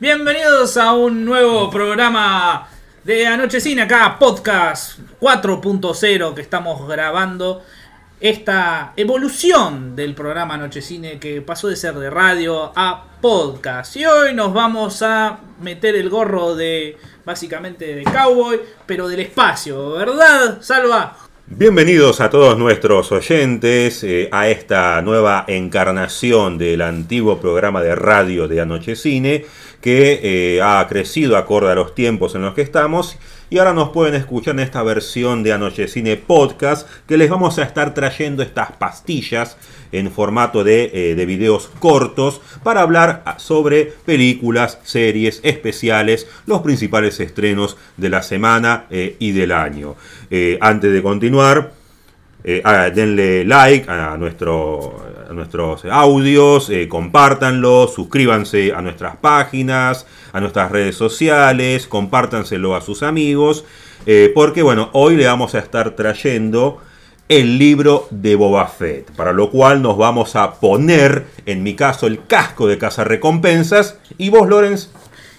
[0.00, 2.66] Bienvenidos a un nuevo programa
[3.04, 7.62] de Anochecina, acá podcast 4.0 que estamos grabando.
[8.18, 13.94] Esta evolución del programa Anochecine que pasó de ser de radio a podcast.
[13.96, 19.90] Y hoy nos vamos a meter el gorro de básicamente de cowboy, pero del espacio,
[19.90, 21.29] ¿verdad, Salva?
[21.52, 28.46] Bienvenidos a todos nuestros oyentes eh, a esta nueva encarnación del antiguo programa de radio
[28.46, 29.44] de Anochecine
[29.80, 33.18] que eh, ha crecido acorde a los tiempos en los que estamos.
[33.52, 37.64] Y ahora nos pueden escuchar en esta versión de Anochecine Podcast que les vamos a
[37.64, 39.56] estar trayendo estas pastillas
[39.90, 47.18] en formato de, eh, de videos cortos para hablar sobre películas, series, especiales, los principales
[47.18, 49.96] estrenos de la semana eh, y del año.
[50.60, 51.72] antes de continuar,
[52.44, 52.62] eh,
[52.94, 56.88] denle like a, nuestro, nuestros audios, eh,
[57.94, 63.64] suscríbanse a nuestras páginas, a nuestras redes sociales, compártanselo a sus amigos,
[64.06, 66.80] eh, porque bueno, hoy le vamos a estar trayendo
[67.28, 72.08] el libro de Boba Fett, para lo cual nos vamos a poner, en mi caso,
[72.08, 74.90] el casco de recompensas y vos, Lorenz,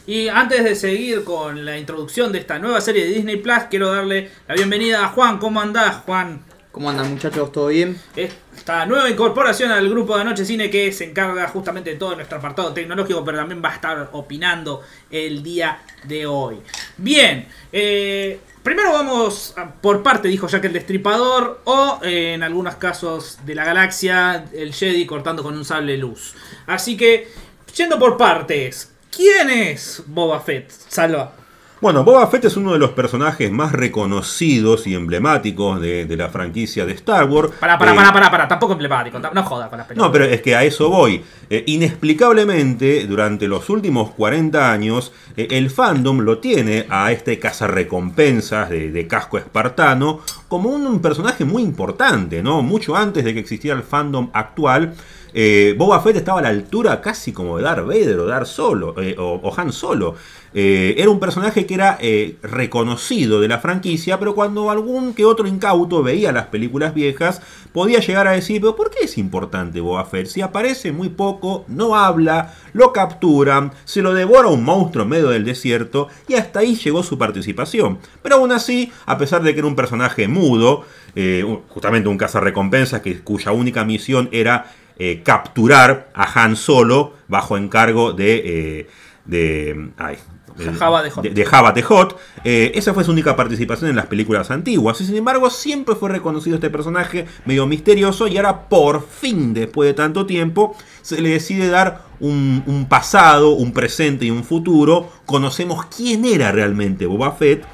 [0.08, 3.92] y antes de seguir con la introducción de esta nueva serie de Disney Plus, quiero
[3.92, 5.38] darle la bienvenida a Juan.
[5.38, 6.42] ¿Cómo andás, Juan?
[6.72, 7.52] ¿Cómo andan muchachos?
[7.52, 8.00] ¿Todo bien?
[8.16, 12.38] Esta nueva incorporación al grupo de Anoche Cine que se encarga justamente de todo nuestro
[12.38, 16.62] apartado tecnológico, pero también va a estar opinando el día de hoy.
[16.96, 23.40] Bien, eh, primero vamos por parte, dijo Jack el Destripador, o eh, en algunos casos
[23.46, 26.36] de la galaxia, el Jedi cortando con un sable luz.
[26.68, 27.34] Así que,
[27.76, 30.72] yendo por partes, ¿quién es Boba Fett?
[30.88, 31.34] Salva.
[31.82, 36.86] Bueno, Boba Fett es uno de los personajes más reconocidos y emblemáticos de, la franquicia
[36.86, 37.54] de Star Wars.
[37.60, 40.08] Pará, para, eh, pará, pará, tampoco emblemático, no joda con las películas.
[40.08, 41.24] No, pero es que a eso voy.
[41.50, 48.70] Eh, inexplicablemente, durante los últimos 40 años, eh, el fandom lo tiene a este cazarrecompensas
[48.70, 52.62] de, de casco espartano como un, personaje muy importante, ¿no?
[52.62, 54.94] Mucho antes de que existiera el fandom actual.
[55.78, 59.54] Boba Fett estaba a la altura casi como de Darth Vader o Darth Solo, o
[59.58, 60.16] Han Solo.
[60.54, 65.24] Eh, era un personaje que era eh, reconocido de la franquicia, pero cuando algún que
[65.24, 67.42] otro incauto veía las películas viejas,
[67.72, 70.28] podía llegar a decir, pero ¿por qué es importante Boba Fett?
[70.28, 75.30] Si aparece muy poco, no habla, lo capturan, se lo devora un monstruo en medio
[75.30, 78.00] del desierto, y hasta ahí llegó su participación.
[78.22, 80.84] Pero aún así, a pesar de que era un personaje mudo,
[81.16, 84.74] eh, justamente un cazarrecompensas que, cuya única misión era
[85.24, 88.88] capturar a Han Solo bajo encargo de...
[89.26, 90.18] de ay,
[90.78, 91.24] Java de Hot.
[91.24, 92.18] De, Java de Hot.
[92.44, 95.00] Eh, esa fue su única participación en las películas antiguas.
[95.02, 98.28] Y sin embargo, siempre fue reconocido este personaje medio misterioso.
[98.28, 103.74] Y ahora, por fin, después de tanto tiempo, se le decide dar un, pasado, un
[103.74, 105.10] presente y un futuro.
[105.26, 107.66] Conocemos quién era realmente Boba Fett.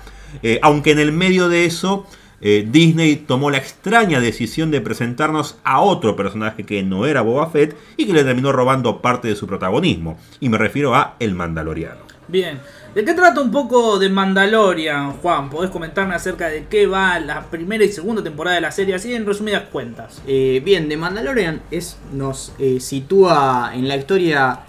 [0.44, 2.06] Eh, aunque en el medio de eso.
[2.40, 7.50] Eh, Disney tomó la extraña decisión de presentarnos a otro personaje que no era Boba
[7.50, 10.20] Fett y que le terminó robando parte de su protagonismo.
[10.40, 12.17] Y me refiero a El Mandaloriano.
[12.28, 12.60] Bien.
[12.94, 15.50] ¿De qué trata un poco de Mandalorian, Juan?
[15.50, 19.14] ¿Podés comentarme acerca de qué va la primera y segunda temporada de la serie, así
[19.14, 20.22] en resumidas cuentas?
[20.28, 24.60] Eh, bien, de Mandalorian es, nos eh, sitúa en la historia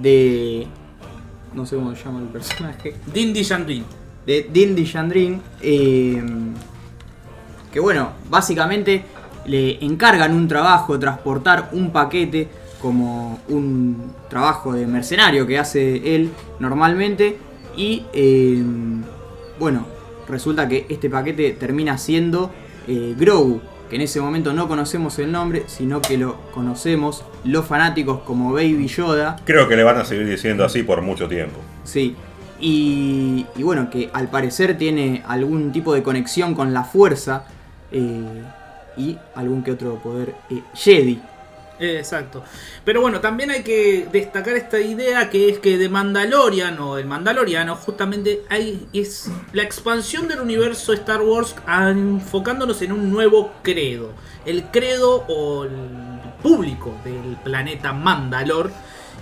[0.00, 0.66] de...
[1.52, 2.94] No sé cómo se llama el personaje.
[3.12, 3.84] Din Djarin.
[4.24, 5.42] De Din Djarin.
[5.60, 6.22] Eh,
[7.70, 9.04] que bueno, básicamente
[9.46, 12.48] le encargan un trabajo, transportar un paquete
[12.82, 17.38] como un trabajo de mercenario que hace él normalmente
[17.76, 18.62] y eh,
[19.58, 19.86] bueno,
[20.28, 22.50] resulta que este paquete termina siendo
[22.88, 27.66] eh, Grogu, que en ese momento no conocemos el nombre, sino que lo conocemos los
[27.66, 29.36] fanáticos como Baby Yoda.
[29.44, 31.60] Creo que le van a seguir diciendo así por mucho tiempo.
[31.84, 32.16] Sí,
[32.60, 37.44] y, bueno, que al parecer tiene algún tipo de conexión con la fuerza
[37.90, 38.42] eh,
[38.96, 40.34] y algún que otro poder
[40.74, 41.20] Jedi.
[41.82, 42.44] Exacto.
[42.84, 47.06] Pero bueno, también hay que destacar esta idea que es que de Mandalorian o el
[47.06, 54.10] Mandaloriano justamente hay, es la expansión del universo Star Wars enfocándonos en un nuevo credo.
[54.46, 55.70] El credo o el
[56.42, 58.70] público del planeta Mandalor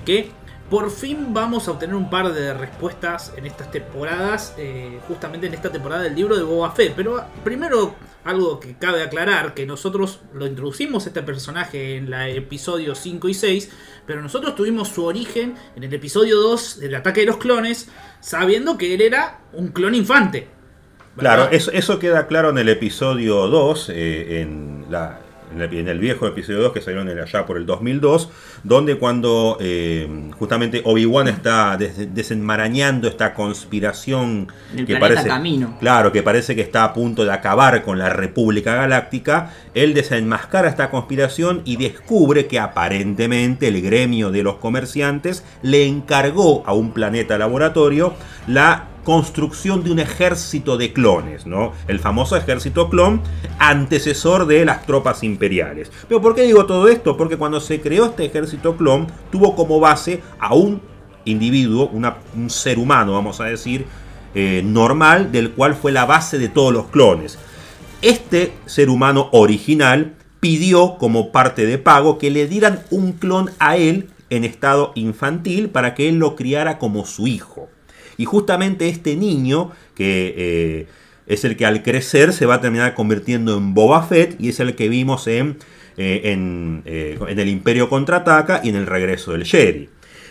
[0.05, 0.31] que
[0.69, 5.55] por fin vamos a obtener un par de respuestas en estas temporadas, eh, justamente en
[5.55, 6.95] esta temporada del libro de Boba Fett.
[6.95, 12.95] Pero primero, algo que cabe aclarar, que nosotros lo introducimos este personaje en la episodio
[12.95, 13.71] 5 y 6,
[14.07, 17.89] pero nosotros tuvimos su origen en el episodio 2 del ataque de los clones,
[18.21, 20.49] sabiendo que él era un clon infante.
[21.17, 25.21] Claro, eso, queda claro en el episodio 2, eh, en la
[25.55, 28.31] en el, en el viejo episodio 2 que salieron en allá por el 2002,
[28.65, 30.09] donde cuando eh,
[30.39, 35.77] justamente Obi-Wan está des- desenmarañando esta conspiración El que parece, Camino.
[35.81, 40.69] claro, que parece que está a punto de acabar con la República Galáctica, él desenmascara
[40.69, 46.93] esta conspiración y descubre que aparentemente el gremio de los comerciantes le encargó a un
[46.93, 48.15] planeta laboratorio
[48.47, 51.73] la construcción de un ejército de clones, ¿no?
[51.89, 53.21] El famoso ejército clon,
[53.59, 55.91] antecesor de las tropas imperiales.
[56.07, 57.17] Pero ¿por qué digo todo esto?
[57.17, 60.81] Porque cuando se creó este ejército clon, tuvo como base a un
[61.25, 63.85] individuo, un ser humano, vamos a decir,
[64.37, 67.37] eh, normal, del cual fue la base de todos los clones.
[68.03, 73.77] Este ser humano original pidió como parte de pago que le dieran un clon a
[73.77, 77.69] él en estado infantil para que él lo criara como su hijo.
[78.21, 80.87] Y justamente este niño, que eh,
[81.27, 84.61] es el que al crecer se va a terminar convirtiendo en Boba Fett y es
[84.61, 85.57] el que vimos en,
[85.97, 86.21] eh,
[86.85, 89.89] eh, en el Imperio Contraataca y en el regreso del.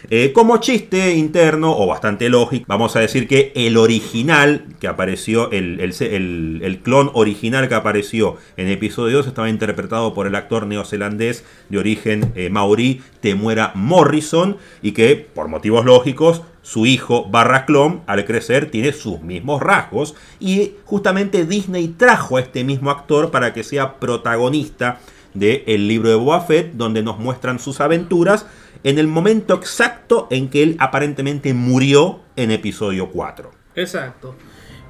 [0.09, 5.51] Eh, como chiste interno o bastante lógico, vamos a decir que el original que apareció,
[5.51, 10.35] el, el- el- el clon original que apareció en episodio 2 estaba interpretado por el
[10.35, 17.25] actor neozelandés de origen eh, maorí Temuera Morrison y que por motivos lógicos su hijo
[17.29, 22.91] barra clon al crecer tiene sus mismos rasgos y justamente Disney trajo a este mismo
[22.91, 24.99] actor para que sea protagonista
[25.33, 28.45] del libro de Boba Fett, donde nos muestran sus aventuras
[28.83, 33.51] en el momento exacto en que él aparentemente murió en episodio 4.
[33.75, 34.35] Exacto.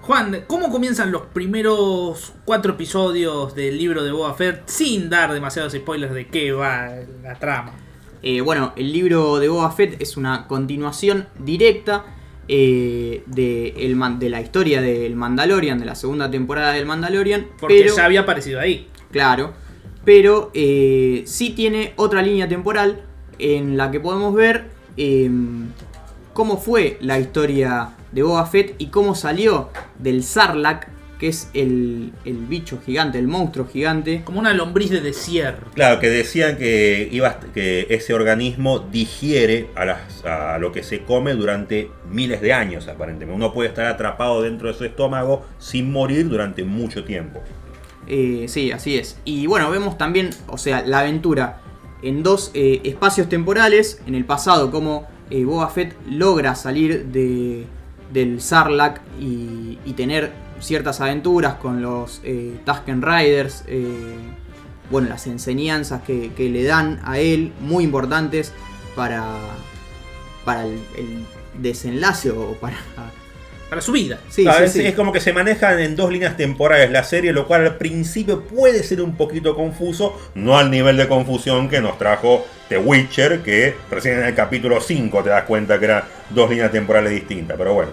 [0.01, 5.73] Juan, ¿cómo comienzan los primeros cuatro episodios del libro de Boba Fett sin dar demasiados
[5.73, 6.89] spoilers de qué va
[7.21, 7.73] la trama?
[8.21, 12.05] Eh, bueno, el libro de Boba Fett es una continuación directa
[12.47, 17.47] eh, de, el man- de la historia del Mandalorian, de la segunda temporada del Mandalorian.
[17.59, 18.87] Porque pero, ya había aparecido ahí.
[19.11, 19.53] Claro,
[20.03, 23.03] pero eh, sí tiene otra línea temporal
[23.37, 25.29] en la que podemos ver eh,
[26.33, 30.87] cómo fue la historia de Boba Fett y cómo salió del Sarlacc,
[31.19, 34.21] que es el, el bicho gigante, el monstruo gigante.
[34.23, 35.69] Como una lombriz de desierto.
[35.75, 41.03] Claro, que decían que, iba, que ese organismo digiere a, las- a lo que se
[41.03, 43.35] come durante miles de años, aparentemente.
[43.35, 47.41] Uno puede estar atrapado dentro de su estómago sin morir durante mucho tiempo.
[48.07, 49.19] Eh, sí, así es.
[49.25, 51.61] Y bueno, vemos también, o sea, la aventura
[52.01, 54.01] en dos eh, espacios temporales.
[54.07, 57.65] En el pasado, como eh, Boba Fett logra salir de,
[58.13, 63.63] del Sarlacc y, y tener ciertas aventuras con los eh, Tusken Riders.
[63.67, 64.15] eh,
[64.89, 68.53] bueno, las enseñanzas que, que le dan a él, muy importantes
[68.95, 69.23] para,
[70.45, 71.25] para el, el
[71.61, 72.77] desenlace o para...
[73.69, 74.17] Para su vida.
[74.29, 74.85] Sí, Claro, sí, es, sí.
[74.87, 78.41] es como que se manejan en dos líneas temporales la serie, lo cual al principio
[78.41, 83.43] puede ser un poquito confuso, no al nivel de confusión que nos trajo The Witcher,
[83.43, 87.57] que recién en el capítulo 5 te das cuenta que eran dos líneas temporales distintas,
[87.59, 87.91] pero bueno.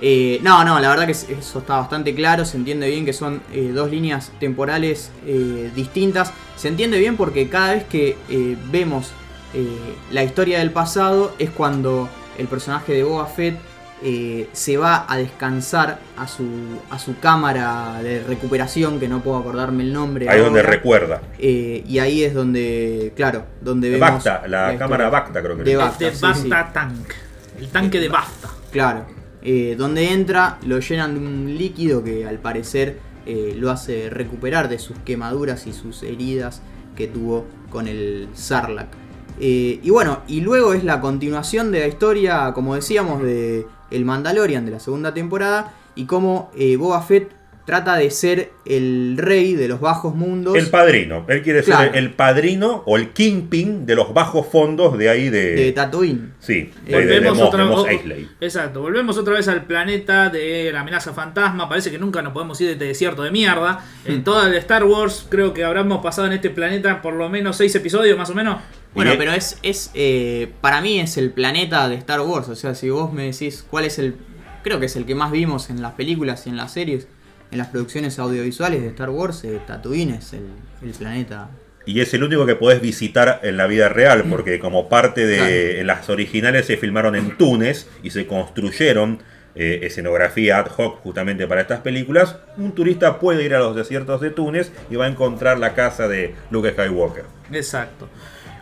[0.00, 3.12] Eh, no, no, la verdad que es- eso está bastante claro, se entiende bien que
[3.12, 6.32] son eh, dos líneas temporales eh, distintas.
[6.56, 9.12] Se entiende bien porque cada vez que eh, vemos
[9.54, 9.68] eh,
[10.10, 12.08] la historia del pasado es cuando
[12.38, 13.56] el personaje de Boba Fett
[14.02, 16.44] eh, se va a descansar a su,
[16.90, 20.28] a su cámara de recuperación, que no puedo acordarme el nombre.
[20.28, 21.22] Ahí es donde recuerda.
[21.38, 24.10] Eh, y ahí es donde, claro, donde vemos...
[24.24, 25.08] Bacta, la, cámara.
[25.08, 26.04] Bacta creo que De Bacta.
[26.06, 27.08] de sí, Bafta Tank.
[27.60, 28.48] El tanque de Bafta.
[28.72, 29.06] Claro,
[29.46, 34.70] eh, donde entra lo llenan de un líquido que al parecer eh, lo hace recuperar
[34.70, 36.62] de sus quemaduras y sus heridas
[36.96, 38.88] que tuvo con el Sarlacc.
[39.38, 44.06] Eh, y bueno, y luego es la continuación de la historia, como decíamos, de El
[44.06, 47.30] Mandalorian de la segunda temporada y cómo Boba Fett
[47.64, 51.24] trata de ser el rey de los bajos mundos El padrino.
[51.28, 51.84] Él quiere Claro.
[51.92, 55.54] ser el padrino o el kingpin de los bajos fondos de ahí de.
[55.54, 56.32] de Tatooine.
[56.40, 58.28] sí, de, de- de Volvemos Mos- otra de Mos Eisley.
[58.40, 61.68] Exacto, volvemos otra vez al planeta de la amenaza fantasma.
[61.68, 63.84] Parece que nunca nos podemos ir de este desierto de mierda.
[64.04, 64.24] En Hmm.
[64.24, 67.74] toda el Star Wars, creo que habremos pasado en este planeta por lo menos seis
[67.74, 68.58] episodios, más o menos.
[68.94, 72.48] Bueno, pero es, es eh, para mí es el planeta de Star Wars.
[72.48, 74.14] O sea, si vos me decís cuál es el.
[74.62, 77.06] Creo que es el que más vimos en las películas y en las series,
[77.54, 79.44] en las producciones audiovisuales de Star Wars.
[79.44, 80.46] Eh, Tatooine es el,
[80.82, 81.50] el planeta.
[81.86, 85.36] Y es el único que podés visitar en la vida real, porque como parte de
[85.36, 85.80] Claro.
[85.80, 89.20] en las originales se filmaron en Túnez y se construyeron
[89.54, 94.20] eh, escenografía ad hoc justamente para estas películas, un turista puede ir a los desiertos
[94.20, 97.24] de Túnez y va a encontrar la casa de Luke Skywalker.
[97.52, 98.08] Exacto.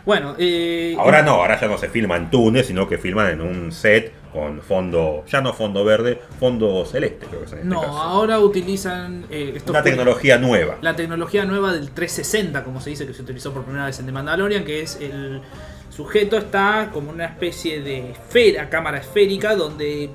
[0.05, 3.41] Bueno, eh, Ahora no, ahora ya no se filma en Túnez, sino que filman en
[3.41, 7.69] un set con fondo, ya no fondo verde, fondo celeste, creo que es en este
[7.69, 7.97] No, caso.
[7.99, 10.77] ahora utilizan eh, estos Una tecnología nueva.
[10.81, 14.07] la tecnología nueva del 360, como se dice, que se utilizó por primera vez en
[14.07, 15.41] The Mandalorian, que es el
[15.89, 20.09] sujeto está como una especie de esfera, cámara esférica, donde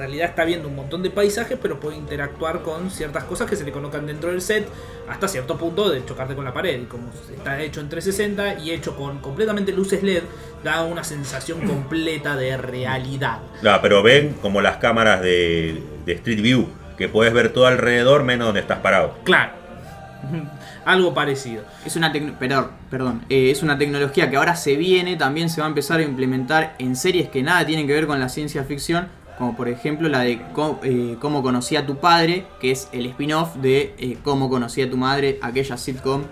[0.00, 3.64] realidad está viendo un montón de paisajes, pero puede interactuar con ciertas cosas que se
[3.64, 4.66] le colocan dentro del set
[5.08, 6.82] hasta cierto punto de chocarte con la pared.
[6.82, 10.24] Y como está hecho en 360 y hecho con completamente luces LED,
[10.64, 13.38] da una sensación completa de realidad.
[13.62, 18.24] No, pero ven como las cámaras de, de Street View, que puedes ver todo alrededor
[18.24, 19.16] menos donde estás parado.
[19.24, 19.60] Claro.
[20.84, 21.64] Algo parecido.
[21.84, 25.66] Es una perdón, perdón, eh, es una tecnología que ahora se viene, también se va
[25.66, 29.08] a empezar a implementar en series que nada tienen que ver con la ciencia ficción,
[29.40, 30.38] como por ejemplo la de
[30.82, 34.90] eh, Cómo conocí a tu padre, que es el spin-off de eh, Cómo conocí a
[34.90, 36.24] tu madre, aquella sitcom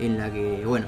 [0.00, 0.86] en la que, bueno,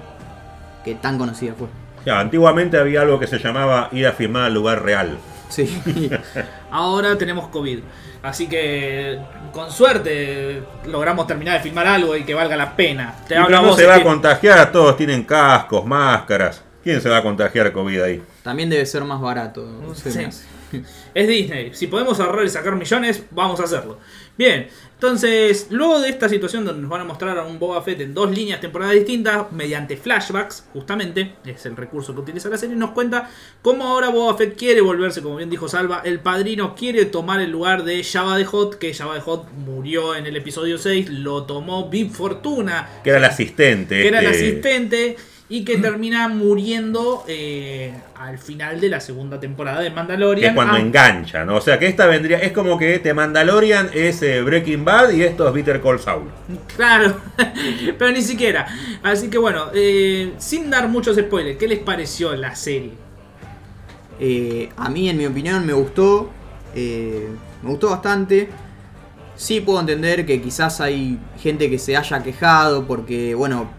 [0.83, 1.68] que tan conocida fue.
[2.06, 5.18] Ya, antiguamente había algo que se llamaba ir a filmar al lugar real.
[5.50, 5.80] Sí,
[6.71, 7.80] Ahora tenemos COVID.
[8.23, 9.18] Así que
[9.52, 13.14] con suerte logramos terminar de filmar algo y que valga la pena.
[13.28, 16.64] Te Y hablo no vos, se va a contagiar, todos tienen cascos, máscaras.
[16.83, 18.23] ¿Quién se va a contagiar COVID ahí?
[18.42, 19.95] también debe ser más barato.
[19.95, 20.40] se Sí.
[21.15, 21.71] Es Disney.
[21.75, 23.99] Si podemos ahorrar y sacar millones, vamos a hacerlo.
[24.37, 28.01] Bien, entonces, luego de esta situación donde nos van a mostrar a un Boba Fett
[28.01, 32.77] en dos líneas temporadas distintas, mediante flashbacks, justamente, es el recurso que utiliza la serie,
[32.77, 33.31] nos cuenta
[33.63, 37.51] cómo ahora Boba Fett quiere volverse, como bien dijo Salva, el padrino quiere tomar el
[37.51, 41.45] lugar de Jabba de Hot, que Jabba de Hot murió en el episodio 6, lo
[41.45, 44.01] tomó Big Fortuna, Que era el asistente.
[44.01, 45.17] que era el este, asistente
[45.49, 50.49] y que termina muriendo eh, al final de la segunda temporada de Que Mandalorian.
[50.50, 51.57] es cuando Ah, engancha, ¿no?
[51.57, 55.23] O sea que esta vendría, es como que The Mandalorian es eh, Breaking Bad y
[55.23, 56.31] esto es Bitter Call Saul.
[56.76, 57.21] Claro,
[57.99, 58.67] pero ni siquiera.
[59.05, 62.93] Así que bueno, eh, sin dar muchos spoilers, ¿qué les pareció la serie?
[64.19, 66.31] Eh, a mí, en mi opinión, me gustó.
[66.75, 67.29] eh,
[67.62, 68.49] me gustó bastante.
[69.37, 73.71] Sí puedo entender que quizás hay gente que se haya quejado porque, bueno,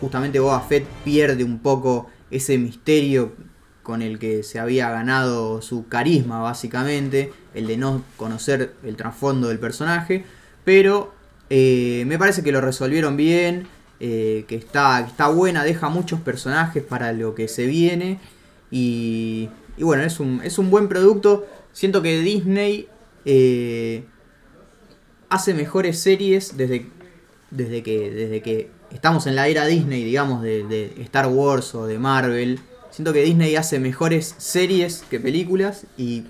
[0.00, 3.32] justamente Boba Fett pierde un poco ese misterio
[3.88, 9.48] con el que se había ganado su carisma, básicamente, el de no conocer el trasfondo
[9.48, 10.26] del personaje.
[10.62, 11.14] Pero
[11.48, 13.66] eh, me parece que lo resolvieron bien,
[14.00, 18.20] eh, que está, está buena, deja muchos personajes para lo que se viene.
[18.70, 21.46] Y, y bueno, es un, es un buen producto.
[21.72, 22.88] Siento que Disney
[23.24, 24.04] eh,
[25.30, 26.90] hace mejores series desde,
[27.50, 31.86] desde, que, desde que estamos en la era Disney, digamos, de, de Star Wars o
[31.86, 32.58] de Marvel.
[32.90, 36.24] Siento que Disney hace mejores series que películas y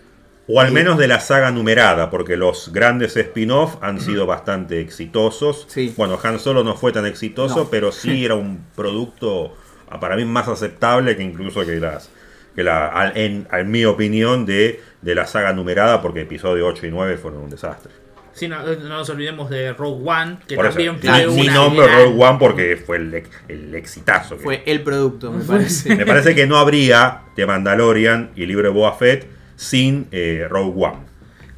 [0.48, 5.66] O al menos de la saga numerada, porque los grandes spin-off han sido bastante exitosos.
[5.68, 5.92] Sí.
[5.96, 7.64] Bueno, Han Solo no fue tan exitoso, No.
[7.70, 9.54] pero sí era un producto
[9.90, 12.10] ah, para mí más aceptable que incluso que las
[12.54, 16.90] que la en, en mi opinión de, de la saga numerada, porque episodio 8 y
[16.90, 17.92] 9 fueron un desastre.
[18.38, 21.42] Sí, no, no nos olvidemos de Rogue One, que Por eso, también ni- fue ni
[21.48, 24.36] una nombre gran- Rogue One porque fue el, el exitazo.
[24.36, 25.94] que- fue el producto, me parece.
[25.96, 29.26] Me parece que no habría The Mandalorian y el libro de Boba Fett
[29.56, 31.08] sin eh, Rogue One.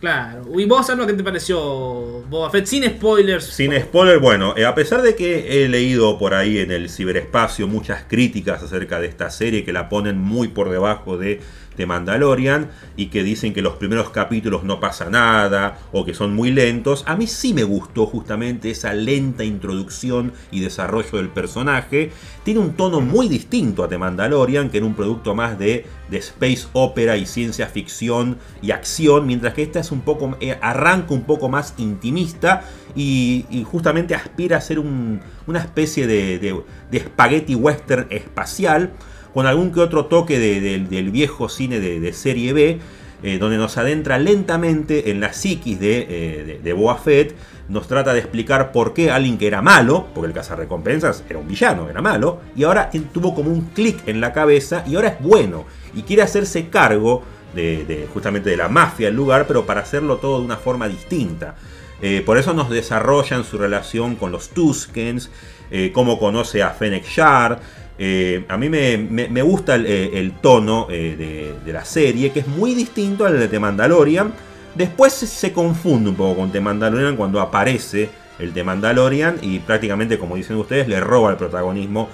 [0.01, 0.47] Claro.
[0.59, 2.65] ¿Y vos, Salva, qué te pareció Boba Fett?
[2.65, 3.45] Sin spoilers.
[3.45, 7.69] Sin spoiler, bueno, eh, a pesar de que he leído por ahí en el ciberespacio
[7.69, 11.41] muchas críticas acerca de esta serie que la ponen muy por debajo de
[11.81, 16.35] The Mandalorian y que dicen que los primeros capítulos no pasa nada o que son
[16.35, 22.13] muy lentos, a mí sí me gustó justamente esa lenta introducción y desarrollo del personaje.
[22.45, 26.19] Tiene un tono muy distinto a The Mandalorian, que era un producto más de, de
[26.19, 31.15] space opera y ciencia ficción y acción, mientras que esta es un poco, eh, arranca
[31.15, 32.63] un poco más intimista
[32.95, 36.61] y, y justamente aspira a ser un- una especie de, de,
[36.91, 38.93] de spaghetti western espacial,
[39.35, 42.79] con algún que otro toque de- de- del viejo cine de, serie B,
[43.23, 46.61] eh, donde nos adentra lentamente en la psiquis de, eh,
[47.05, 47.35] Fett,
[47.69, 51.47] nos trata de explicar por qué alguien que era malo, porque el cazarrecompensas era un
[51.47, 55.21] villano, era malo, y ahora tuvo como un clic en la cabeza y ahora es
[55.21, 57.23] bueno, y quiere hacerse cargo
[57.55, 61.55] de, justamente de la mafia del lugar, pero para hacerlo todo de una forma distinta.
[62.03, 65.31] Eh, por eso nos desarrollan su relación con los Tuskens,
[65.71, 67.61] eh, cómo conoce a Fennec Shar.
[68.03, 72.75] Eh, a mí me, gusta el, eh, tono eh, de, la serie, que es muy
[72.75, 74.33] distinto al de The Mandalorian.
[74.75, 80.19] Después se, confunde un poco con The Mandalorian cuando aparece el The Mandalorian y prácticamente,
[80.19, 82.09] como dicen ustedes, le roba el protagonismo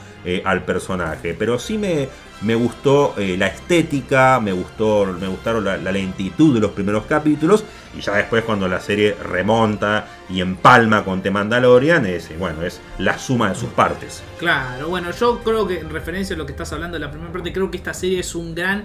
[0.45, 1.37] al personaje.
[1.38, 2.09] Pero sí me,
[2.43, 7.64] me gustó eh, la estética, me, gustó, me gustaron la, lentitud de los primeros capítulos
[7.97, 12.62] y ya después cuando la serie remonta y empalma con The Mandalorian, es, eh, bueno,
[12.62, 14.23] es la suma de sus partes.
[14.38, 17.33] Claro, bueno, yo creo que en referencia a lo que estás hablando de la primera
[17.33, 18.85] parte, creo que esta serie es un gran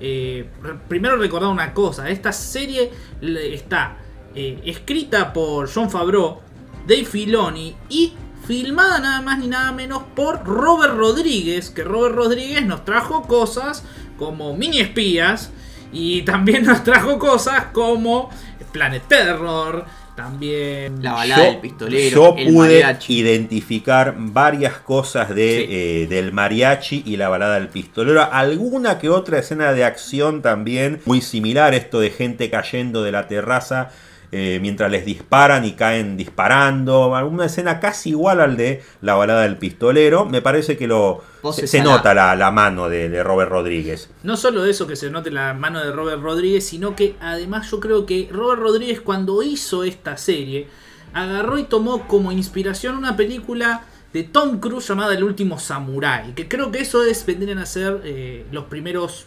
[0.00, 0.48] eh,
[0.88, 2.90] primero recordar una cosa, esta serie
[3.20, 3.98] está
[4.34, 6.38] escrita por John Favreau,
[6.86, 8.14] Dave Filoni y
[8.48, 13.84] filmada nada más ni nada menos por Robert Rodríguez, que Robert Rodríguez nos trajo cosas
[14.16, 15.50] como mini espías
[15.92, 18.30] y también nos trajo cosas como
[18.72, 19.84] Planet Terror,
[20.16, 22.36] también la balada del pistolero.
[22.36, 28.26] Yo pude identificar varias cosas de, eh, del mariachi y la balada del pistolero.
[28.32, 31.74] Alguna que otra escena de acción también muy similar.
[31.74, 33.90] Esto de gente cayendo de la terraza
[34.30, 37.08] eh, mientras les disparan y caen disparando.
[37.26, 40.26] Una escena casi igual al de la balada del pistolero.
[40.26, 44.10] Me parece que lo se, nota la, mano de, Robert Rodríguez.
[44.22, 47.80] No solo eso que se note la mano de Robert Rodríguez, sino que además yo
[47.80, 50.68] creo que Robert Rodríguez cuando hizo esta serie
[51.14, 56.34] agarró y tomó como inspiración una película de Tom Cruise llamada El último Samurai.
[56.34, 59.26] Que creo que eso es vendrían a ser eh, los primeros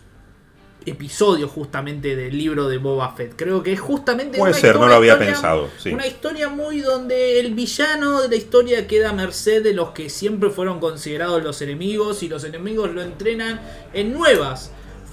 [0.85, 3.33] episodio justamente del libro de Boba Fett.
[3.35, 4.37] Creo que es justamente...
[4.37, 5.69] Puede ser, no lo había pensado.
[5.91, 10.09] Una historia muy donde el villano de la historia queda a merced de los que
[10.09, 13.61] siempre fueron considerados los enemigos y los enemigos lo entrenan
[13.93, 14.71] en nuevas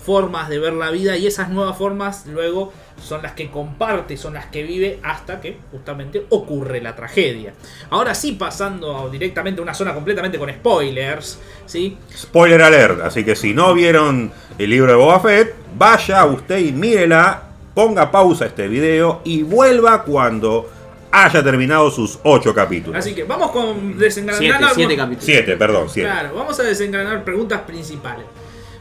[0.08, 4.32] formas de ver la vida y esas nuevas formas luego son las que comparte, son
[4.32, 7.52] las que vive hasta que justamente ocurre la tragedia.
[7.90, 11.98] Ahora sí, pasando directamente a una zona completamente con spoilers, ¿sí?
[12.10, 16.72] Spoiler alert, así que si no vieron el libro de Boba Fett, vaya usted y
[16.72, 17.42] mírela,
[17.74, 20.68] ponga pausa a este video y vuelva cuando
[21.10, 22.98] haya terminado sus ocho capítulos.
[22.98, 24.74] Así que vamos con desengranar...
[24.74, 25.24] Siete, capítulos.
[25.24, 26.10] Siete, perdón, siete.
[26.10, 28.26] Claro, vamos a desengranar preguntas principales.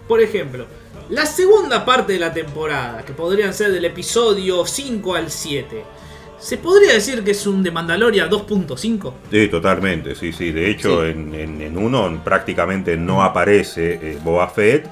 [0.08, 0.66] Por ejemplo,
[1.10, 5.84] la segunda parte de la temporada, que podrían ser del episodio 5 al 7.
[6.40, 9.14] ¿Se podría decir que es un de Mandalorian 2.5?
[9.32, 10.52] Sí, totalmente, sí, sí.
[10.52, 14.88] De hecho, En, uno prácticamente no aparece eh, Boba Fett.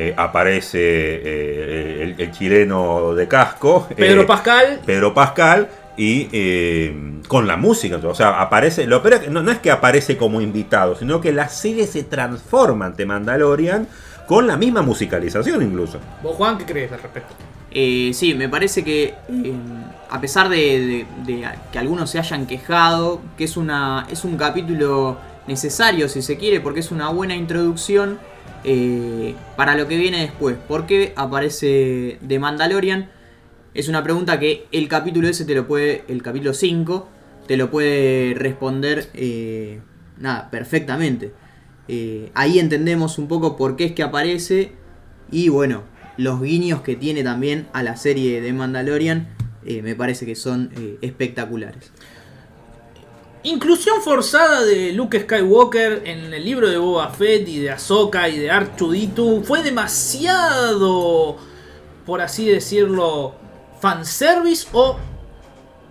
[0.00, 3.88] Eh, aparece eh, el, chileno de casco.
[3.96, 4.80] Pedro Pascal.
[4.86, 5.68] Pedro Pascal.
[5.96, 8.86] Y con la música, o sea, aparece.
[8.86, 13.04] Lo no, no es que aparece como invitado, sino que la serie se transforma ante
[13.04, 13.88] Mandalorian
[14.28, 15.98] con la misma musicalización incluso.
[16.22, 17.34] ¿Vos, Juan, qué crees al respecto?
[17.70, 19.52] Eh, sí, me parece que eh,
[20.10, 21.06] a pesar de,
[21.72, 26.60] que algunos se hayan quejado, que es, una, es un capítulo necesario si se quiere,
[26.60, 28.18] porque es una buena introducción
[28.64, 30.56] eh, para lo que viene después.
[30.56, 33.10] ¿Por qué aparece The Mandalorian?
[33.74, 37.08] Es una pregunta que el capítulo ese te lo puede, el capítulo 5,
[37.46, 39.08] te lo puede responder
[40.20, 41.32] nada, perfectamente.
[41.88, 44.72] Eh, ahí entendemos un poco por qué es que aparece
[45.30, 45.84] y bueno,
[46.18, 49.28] los guiños que tiene también a la serie de Mandalorian
[49.64, 51.90] eh, me parece que son eh, espectaculares.
[53.44, 58.38] Inclusión forzada de Luke Skywalker en el libro de Boba Fett y de Ahsoka y
[58.38, 61.36] de R2D2 fue demasiado,
[62.04, 63.34] por así decirlo,
[63.80, 64.98] fanservice o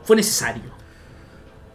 [0.03, 0.77] fue necesario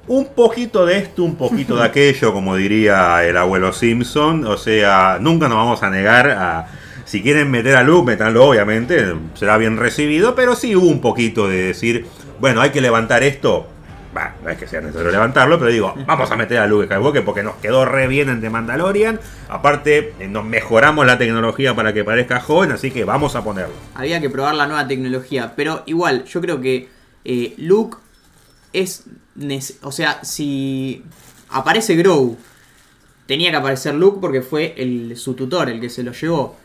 [0.07, 4.47] un poquito de esto, un poquito de aquello, como diría el abuelo Simpson.
[4.47, 6.67] O sea, nunca nos vamos a negar a.
[7.05, 11.49] Si quieren meter a Luke, metanlo, obviamente, será bien recibido, pero sí hubo un poquito
[11.49, 12.07] de decir,
[12.41, 13.67] bueno, hay que levantar esto.
[14.13, 17.25] Bah, no es que sea necesario levantarlo, pero digo, vamos a meter a Luke Skywalker
[17.25, 19.21] porque nos quedó re bien en The Mandalorian.
[19.49, 23.75] Aparte, eh, nos mejoramos la tecnología para que parezca joven, así que vamos a ponerlo.
[23.95, 26.89] Había que probar la nueva tecnología, pero igual, yo creo que
[27.25, 27.97] eh, Luke
[28.73, 29.05] es
[29.83, 31.05] o sea, si
[31.49, 32.37] aparece Grow,
[33.27, 36.57] tenía que aparecer Luke porque fue el, su tutor el que se lo llevó.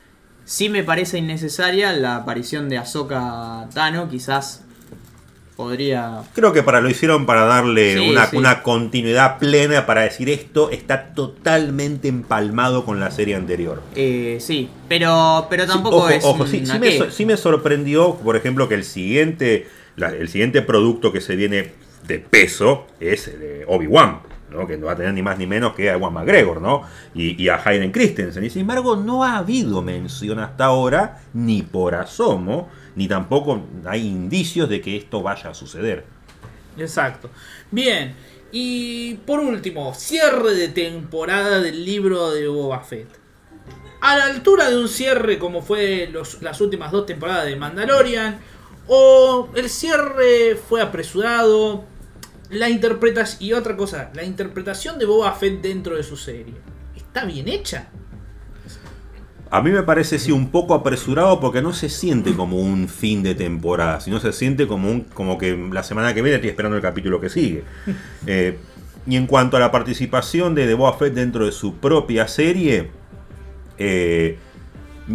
[0.46, 4.64] Sí me parece innecesaria la aparición de Ahsoka Tano, quizás
[5.58, 6.22] podría...
[6.34, 8.00] Creo que para lo hicieron para darle
[8.34, 13.82] una, continuidad plena para decir esto está totalmente empalmado con la serie anterior.
[13.96, 16.24] Eh, sí, pero, pero tampoco es...
[16.24, 19.68] Ojo, sí, me, sí, me, sorprendió, por ejemplo, que el siguiente,
[19.98, 21.72] el siguiente producto que se viene
[22.08, 24.20] de peso es de Obi-Wan,
[24.52, 24.68] ¿no?
[24.68, 26.84] que no va a tener ni más ni menos que a Ewan McGregor ¿no?
[27.16, 28.44] y, a Hayden Christensen.
[28.44, 34.08] Y sin embargo, no ha habido mención hasta ahora, ni por asomo, ni tampoco hay
[34.08, 36.04] indicios de que esto vaya a suceder.
[36.80, 37.30] Exacto.
[37.70, 38.16] Bien,
[38.52, 43.08] y por último, cierre de temporada del libro de Boba Fett.
[44.02, 48.40] A la altura de un cierre como fue las últimas dos temporadas de Mandalorian,
[48.88, 51.86] o el cierre fue apresurado,
[52.50, 53.44] la interpretación.
[53.44, 56.56] Y otra cosa, la interpretación de Boba Fett dentro de su serie.
[56.96, 57.90] ¿Está bien hecha?
[59.50, 63.24] A mí me parece sí un poco apresurado porque no se siente como un fin
[63.24, 66.76] de temporada, sino se siente como un como que la semana que viene estoy esperando
[66.76, 67.64] el capítulo que sigue.
[68.26, 68.58] Eh,
[69.06, 72.90] y en cuanto a la participación de, Boba Fett dentro de su propia serie,
[73.78, 74.38] eh,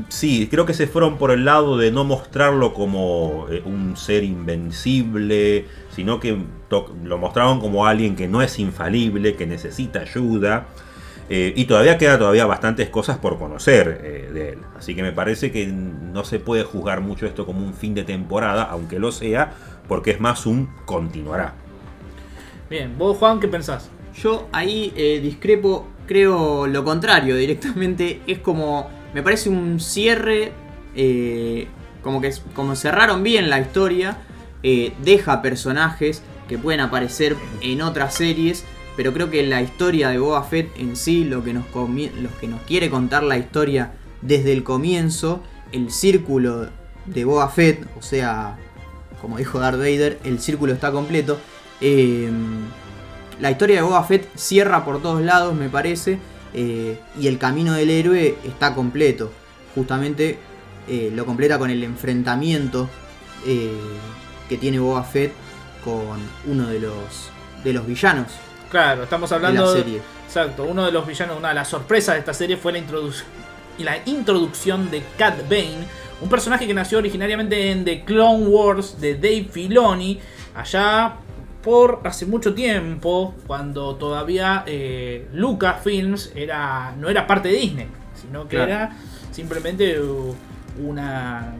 [0.08, 4.24] Sí, creo que se fueron por el lado de no mostrarlo como eh, un ser
[4.24, 6.38] invencible, sino que
[7.04, 10.66] lo mostraron como alguien que no es infalible, que necesita ayuda.
[11.28, 14.58] Eh, y todavía queda todavía bastantes cosas por conocer eh, de él.
[14.76, 18.04] Así que me parece que no se puede juzgar mucho esto como un fin de
[18.04, 19.52] temporada, aunque lo sea,
[19.88, 21.54] porque es más un continuará.
[22.68, 23.90] Bien, vos Juan, ¿qué pensás?
[24.14, 24.90] Yo ahí
[25.22, 28.20] discrepo, creo lo contrario directamente.
[28.26, 30.52] Es como me parece un cierre,
[30.94, 31.68] eh,
[32.02, 34.18] como que como cerraron bien la historia,
[34.62, 38.64] eh, deja personajes que pueden aparecer en otras series,
[38.96, 42.48] pero creo que la historia de Boba Fett en sí, lo que nos, lo que
[42.48, 46.68] nos quiere contar la historia desde el comienzo, el círculo
[47.06, 48.56] de Boba Fett, o sea,
[49.20, 51.38] como dijo Darth Vader, el círculo está completo.
[51.80, 52.30] Eh,
[53.40, 56.18] la historia de Boba Fett cierra por todos lados, me parece.
[56.54, 59.32] Eh, y el camino del héroe está completo.
[59.74, 60.38] Justamente
[60.88, 62.88] eh, lo completa con el enfrentamiento
[63.46, 63.72] eh,
[64.48, 65.32] que tiene Boba Fett
[65.84, 67.30] con uno de los,
[67.64, 68.28] de los villanos.
[68.72, 70.00] Claro, estamos hablando de la serie.
[70.24, 72.80] exacto, uno de los villanos, una de las sorpresas de esta serie fue la,
[73.76, 75.84] la introducción de Cat Bane,
[76.22, 80.18] un personaje que nació originariamente en The Clone Wars de Dave Filoni,
[80.54, 81.16] allá
[81.62, 88.48] por hace mucho tiempo, cuando todavía eh, Lucasfilms era, no era parte de Disney, sino
[88.48, 88.96] que era
[89.32, 90.00] simplemente
[90.82, 91.52] una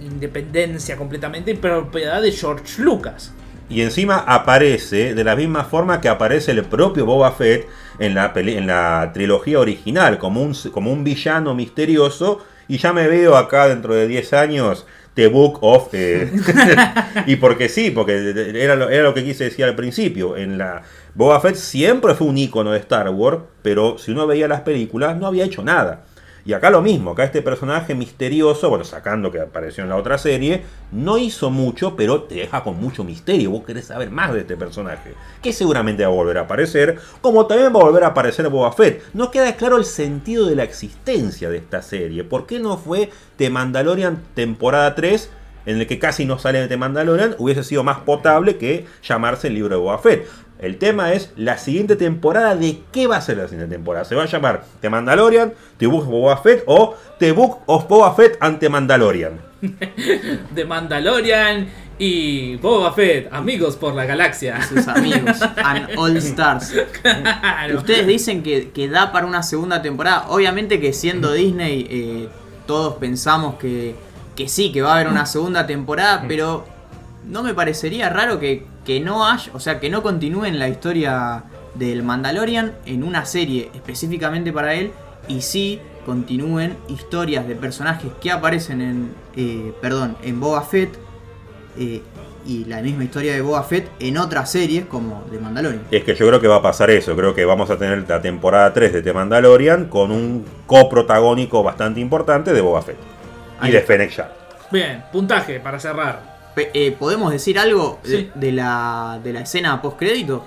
[0.00, 3.32] independencia completamente propiedad de George Lucas.
[3.70, 7.68] Y encima aparece de la misma forma que aparece el propio Boba Fett
[8.00, 12.44] en la, en la trilogía original, como un, como un villano misterioso.
[12.66, 15.88] Y ya me veo acá dentro de 10 años The Book of...
[15.92, 16.32] Eh,
[17.26, 20.36] y porque sí, porque era lo, era lo que quise decir al principio.
[20.36, 20.82] En la
[21.14, 25.16] Boba Fett siempre fue un icono de Star Wars, pero si uno veía las películas
[25.16, 26.04] no había hecho nada.
[26.44, 30.18] Y acá lo mismo, acá este personaje misterioso, bueno, sacando que apareció en la otra
[30.18, 33.50] serie, no hizo mucho, pero te deja con mucho misterio.
[33.50, 37.46] Vos querés saber más de este personaje, que seguramente va a volver a aparecer, como
[37.46, 39.02] también va a volver a aparecer Boba Fett.
[39.14, 42.24] No queda claro el sentido de la existencia de esta serie.
[42.24, 45.30] ¿Por qué no fue The Mandalorian temporada 3?
[45.66, 49.48] en el que casi no sale de The Mandalorian, hubiese sido más potable que llamarse
[49.48, 50.26] el libro de Boba Fett.
[50.60, 52.54] El tema es la siguiente temporada.
[52.54, 54.04] ¿De qué va a ser la siguiente temporada?
[54.04, 57.88] ¿Se va a llamar The Mandalorian, The Book of Boba Fett o The Book of
[57.88, 59.40] Boba Fett ante Mandalorian?
[60.54, 61.66] The Mandalorian
[61.98, 64.60] y Boba Fett, amigos por la galaxia.
[64.62, 66.74] Sus amigos, and All Stars.
[67.74, 70.26] Ustedes dicen que, da para una segunda temporada.
[70.28, 72.28] Obviamente que siendo Disney, eh,
[72.66, 73.94] todos pensamos que,
[74.36, 76.66] que sí, que va a haber una segunda temporada, pero
[77.26, 78.66] no me parecería raro que,
[78.98, 84.52] no haya, o sea, que no continúen la historia del Mandalorian en una serie específicamente
[84.52, 84.90] para él
[85.28, 90.98] y sí continúen historias de personajes que aparecen en, eh, perdón, en Boba Fett
[91.78, 92.02] eh,
[92.46, 95.82] y la misma historia de Boba Fett en otras series como de Mandalorian.
[95.90, 98.20] Es que yo creo que va a pasar eso, creo que vamos a tener la
[98.20, 102.96] temporada 3 de The Mandalorian con un coprotagónico bastante importante de Boba Fett
[103.62, 104.30] y de Fennec Shand.
[104.72, 106.29] Bien, puntaje para cerrar.
[106.56, 110.42] Eh, ¿Podemos decir algo de, la, de la escena post créditos?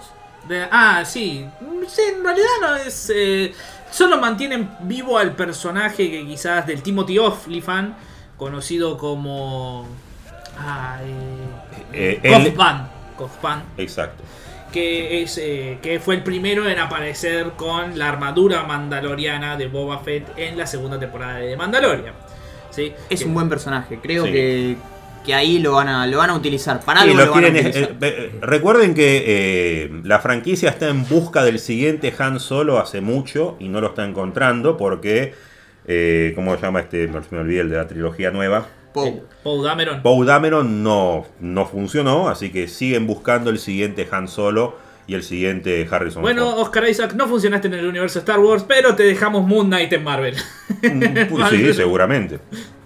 [0.71, 1.45] ah, sí.
[1.87, 2.01] sí.
[2.15, 3.11] En realidad no es.
[3.15, 3.53] Eh,
[3.89, 7.95] solo mantienen vivo al personaje que quizás del Timothy Olyphant,
[8.37, 9.87] conocido como.
[10.57, 10.99] Ah,
[11.93, 12.53] eh, eh
[13.77, 14.23] Exacto.
[14.71, 20.27] Que, es, que fue el primero en aparecer con la armadura mandaloriana de Boba Fett
[20.35, 22.15] en la segunda temporada de Mandalorian.
[22.71, 22.91] ¿Sí?
[23.07, 24.75] Es un buen personaje, creo que
[25.23, 26.81] que ahí lo van a, lo van a utilizar.
[26.81, 27.81] Para algo lo, van a utilizar.
[27.81, 33.01] Eh, eh, recuerden que eh, la franquicia está en busca del siguiente Han Solo hace
[33.01, 35.33] mucho y no lo está encontrando porque,
[36.35, 37.09] ¿cómo se llama este?
[37.31, 38.67] Me olvidé el de la trilogía nueva.
[38.93, 39.23] Poe.
[39.63, 40.03] Dameron.
[40.03, 45.23] Poe Dameron no, no funcionó, así que siguen buscando el siguiente Han Solo y el
[45.23, 49.45] siguiente Harrison Bueno, Oscar Isaac, no funcionaste en el universo Star Wars, pero te dejamos
[49.45, 50.35] Moon Knight en Marvel.
[50.81, 52.39] Mm, sí, seguramente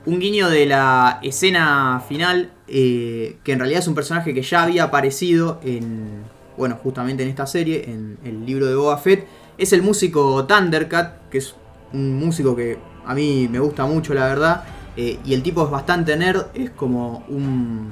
[0.08, 4.64] un guiño de la escena final, eh, que en realidad es un personaje que ya
[4.64, 6.24] había aparecido en,
[6.58, 11.30] bueno, justamente en esta serie, en el libro de Boba Fett, es el músico Thundercat,
[11.30, 11.56] que es
[11.92, 14.64] un músico que a mí me gusta mucho, la verdad,
[14.96, 17.92] eh, y el tipo es bastante nerd, es como un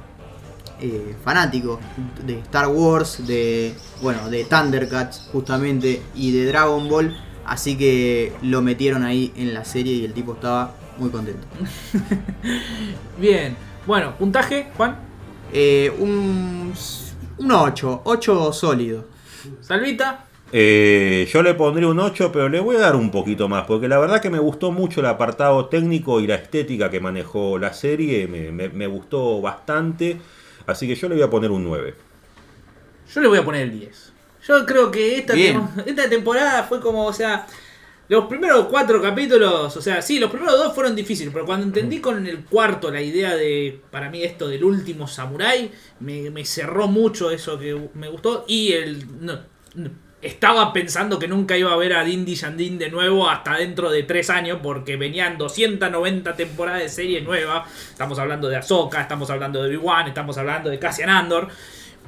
[0.80, 1.82] eh, fanático
[2.26, 7.14] de Star Wars, de, bueno, de Thundercats justamente, y de Dragon Ball,
[7.46, 11.46] así que lo metieron ahí en la serie y el tipo estaba muy contento.
[13.18, 13.56] Bien,
[13.86, 14.98] bueno, puntaje, Juan.
[15.54, 16.74] Eh, un,
[17.38, 19.06] un 8, 8 sólido.
[19.62, 20.26] Salvita.
[20.52, 23.88] Eh, yo le pondría un 8, pero le voy a dar un poquito más, porque
[23.88, 27.74] la verdad que me gustó mucho el apartado técnico y la estética que manejó la
[27.74, 30.18] serie, me, me- me gustó bastante,
[30.68, 31.96] así que yo le voy a poner un 9.
[33.14, 34.14] Yo le voy a poner el 10.
[34.48, 35.34] Yo creo que esta,
[35.86, 37.48] esta temporada fue como, o sea,
[38.08, 42.00] los primeros cuatro capítulos, o sea, sí, los primeros dos fueron difíciles, pero cuando entendí
[42.00, 46.88] con el cuarto la idea de, para mí, esto del último samurái, me, me cerró
[46.88, 49.26] mucho eso que me gustó y el...
[49.26, 49.40] no,
[49.76, 53.92] no, estaba pensando que nunca iba a ver a Dindy Yandin de nuevo hasta dentro
[53.92, 57.66] de tres años porque venían 290 temporadas de serie nueva.
[57.92, 61.50] Estamos hablando de Ahsoka, estamos hablando de Obi-Wan, estamos hablando de Cassian Andor.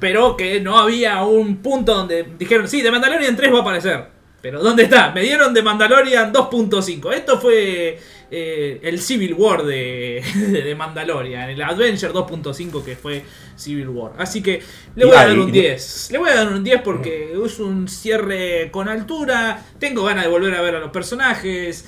[0.00, 4.17] Pero que no había un punto donde dijeron, sí, de Mandalorian 3 va a aparecer.
[4.40, 5.10] Pero ¿dónde está?
[5.10, 7.12] Me dieron de Mandalorian 2.5.
[7.12, 7.98] Esto fue
[8.30, 10.22] eh, el Civil War de,
[10.64, 11.50] de Mandalorian.
[11.50, 13.24] El Adventure 2.5 que fue
[13.56, 14.12] Civil War.
[14.18, 14.62] Así que
[14.94, 16.10] le voy a dar un 10.
[16.12, 19.64] Le voy a dar un 10 porque es un cierre con altura.
[19.80, 21.84] Tengo ganas de volver a ver a los personajes.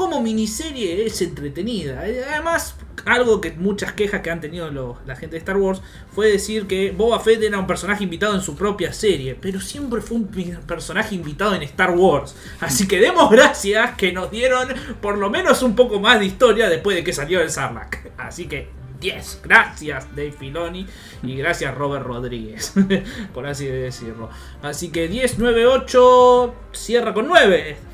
[0.00, 2.08] Como miniserie es entretenida.
[2.08, 5.82] Eh, Además, algo que muchas quejas que han tenido la gente de Star Wars
[6.14, 10.00] fue decir que Boba Fett era un personaje invitado en su propia serie, pero siempre
[10.00, 10.28] fue un
[10.66, 12.34] personaje invitado en Star Wars.
[12.60, 14.68] Así que demos gracias que nos dieron
[15.02, 17.98] por lo menos un poco más de historia después de que salió el Sarlacc.
[18.16, 19.40] Así que 10.
[19.44, 20.86] Gracias Dave Filoni
[21.22, 22.72] y gracias Robert Rodríguez,
[23.34, 24.30] por así decirlo.
[24.62, 27.90] Así que 10, 9, 8, cierra con 9.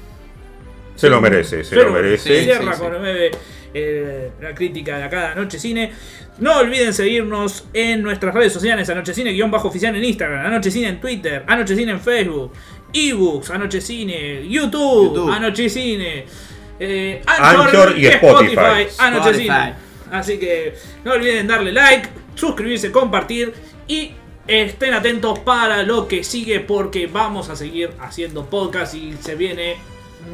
[0.96, 2.42] Se lo merece, se lo merece.
[2.44, 2.82] Cierra sí, sí.
[2.82, 3.30] con 9
[3.78, 5.92] eh, la crítica de acá de Anoche Cine.
[6.38, 10.70] No olviden seguirnos en nuestras redes sociales, Anoche Cine, guion bajo oficial en Instagram, Anoche
[10.70, 12.52] Cine en Twitter, Anoche Cine en Facebook,
[12.92, 15.30] ebooks, Anoche Cine, YouTube, YouTube.
[15.30, 16.24] Anoche Cine,
[16.80, 18.86] eh, Anchor y Spotify.
[18.98, 19.42] Anoche Spotify.
[19.42, 19.74] Cine.
[20.10, 23.52] Así que no olviden darle like, suscribirse, compartir
[23.88, 24.12] y
[24.46, 29.76] estén atentos para lo que sigue porque vamos a seguir haciendo podcast y se viene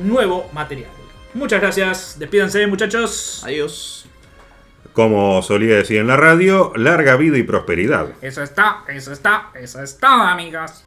[0.03, 0.91] nuevo material.
[1.35, 3.43] Muchas gracias, despídanse muchachos.
[3.45, 4.07] Adiós.
[4.93, 8.09] Como solía decir en la radio, larga vida y prosperidad.
[8.21, 10.87] Eso está, eso está, eso está, amigas.